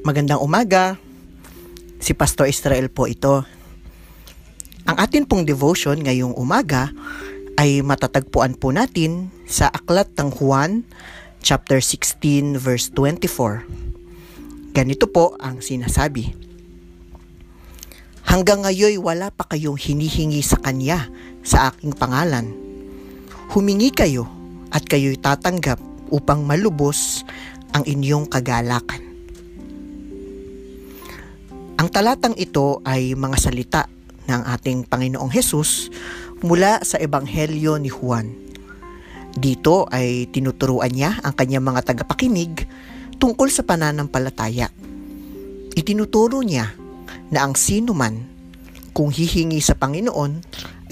Magandang 0.00 0.40
umaga. 0.40 0.96
Si 2.00 2.16
Pastor 2.16 2.48
Israel 2.48 2.88
po 2.88 3.04
ito. 3.04 3.44
Ang 4.88 4.96
atin 4.96 5.28
pong 5.28 5.44
devotion 5.44 6.00
ngayong 6.00 6.32
umaga 6.40 6.88
ay 7.60 7.84
matatagpuan 7.84 8.56
po 8.56 8.72
natin 8.72 9.28
sa 9.44 9.68
Aklat 9.68 10.08
ng 10.16 10.32
Juan 10.32 10.88
chapter 11.44 11.84
16 11.84 12.56
verse 12.56 12.88
24. 12.96 14.72
Ganito 14.72 15.04
po 15.04 15.36
ang 15.36 15.60
sinasabi. 15.60 16.32
Hanggang 18.24 18.64
ngayon 18.64 19.04
wala 19.04 19.28
pa 19.28 19.52
kayong 19.52 19.76
hinihingi 19.76 20.40
sa 20.40 20.56
Kanya 20.64 21.12
sa 21.44 21.76
aking 21.76 21.92
pangalan. 21.92 22.48
Humingi 23.52 23.92
kayo 23.92 24.24
at 24.72 24.80
kayo'y 24.80 25.20
tatanggap 25.20 25.76
upang 26.08 26.48
malubos 26.48 27.20
ang 27.76 27.84
inyong 27.84 28.24
kagalakan. 28.32 29.09
Ang 31.90 32.06
talatang 32.06 32.38
ito 32.38 32.78
ay 32.86 33.18
mga 33.18 33.34
salita 33.34 33.82
ng 34.30 34.46
ating 34.46 34.86
Panginoong 34.86 35.26
Hesus 35.26 35.90
mula 36.38 36.78
sa 36.86 37.02
Ebanghelyo 37.02 37.82
ni 37.82 37.90
Juan. 37.90 38.30
Dito 39.34 39.90
ay 39.90 40.30
tinuturuan 40.30 40.94
niya 40.94 41.18
ang 41.18 41.34
kanyang 41.34 41.66
mga 41.66 41.90
tagapakinig 41.90 42.62
tungkol 43.18 43.50
sa 43.50 43.66
pananampalataya. 43.66 44.70
Itinuturo 45.74 46.46
niya 46.46 46.70
na 47.34 47.42
ang 47.42 47.58
sino 47.58 47.90
man 47.90 48.22
kung 48.94 49.10
hihingi 49.10 49.58
sa 49.58 49.74
Panginoon 49.74 50.32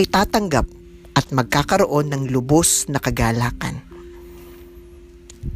ay 0.00 0.04
tatanggap 0.08 0.64
at 1.12 1.28
magkakaroon 1.28 2.08
ng 2.08 2.32
lubos 2.32 2.88
na 2.88 3.04
kagalakan. 3.04 3.84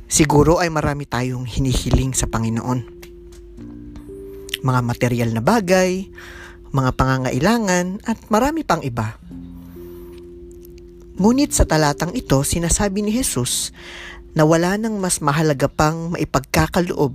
Siguro 0.05 0.61
ay 0.61 0.69
marami 0.69 1.09
tayong 1.09 1.49
hinihiling 1.49 2.13
sa 2.13 2.29
Panginoon 2.29 3.00
mga 4.61 4.81
material 4.85 5.31
na 5.33 5.43
bagay, 5.43 6.09
mga 6.71 6.91
pangangailangan 6.95 8.05
at 8.07 8.19
marami 8.31 8.63
pang 8.63 8.81
iba. 8.85 9.19
Ngunit 11.21 11.53
sa 11.53 11.69
talatang 11.69 12.17
ito, 12.17 12.41
sinasabi 12.41 13.05
ni 13.05 13.13
Jesus 13.13 13.77
na 14.33 14.47
wala 14.47 14.79
nang 14.81 14.97
mas 15.03 15.21
mahalaga 15.21 15.69
pang 15.69 16.15
maipagkakaloob 16.17 17.13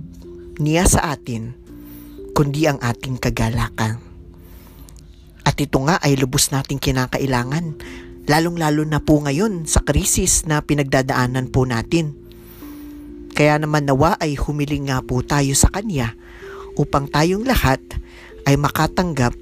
niya 0.62 0.86
sa 0.86 1.16
atin 1.16 1.56
kundi 2.36 2.68
ang 2.68 2.76
ating 2.84 3.16
kagalakan. 3.16 3.96
At 5.42 5.56
ito 5.56 5.80
nga 5.88 5.96
ay 6.04 6.20
lubos 6.20 6.52
nating 6.52 6.76
kinakailangan, 6.76 7.80
lalong-lalo 8.28 8.84
na 8.84 9.00
po 9.00 9.24
ngayon 9.24 9.64
sa 9.64 9.80
krisis 9.80 10.44
na 10.44 10.60
pinagdadaanan 10.60 11.48
po 11.48 11.64
natin. 11.64 12.12
Kaya 13.32 13.56
naman 13.56 13.88
nawa 13.88 14.20
ay 14.20 14.36
humiling 14.36 14.92
nga 14.92 15.00
po 15.00 15.24
tayo 15.24 15.56
sa 15.56 15.72
Kanya 15.72 16.12
upang 16.76 17.08
tayong 17.08 17.42
lahat 17.42 17.80
ay 18.44 18.54
makatanggap 18.60 19.32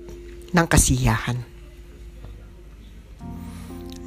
ng 0.54 0.66
kasiyahan. 0.70 1.38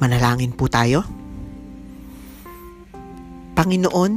Manalangin 0.00 0.54
po 0.56 0.66
tayo. 0.66 1.04
Panginoon, 3.58 4.12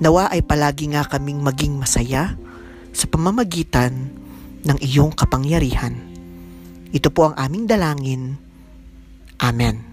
nawa 0.00 0.32
ay 0.32 0.40
palagi 0.46 0.94
nga 0.94 1.04
kaming 1.04 1.42
maging 1.42 1.76
masaya 1.76 2.38
sa 2.90 3.06
pamamagitan 3.10 4.14
ng 4.64 4.78
iyong 4.80 5.12
kapangyarihan. 5.12 5.94
Ito 6.90 7.10
po 7.10 7.30
ang 7.30 7.34
aming 7.38 7.66
dalangin. 7.66 8.38
Amen. 9.42 9.89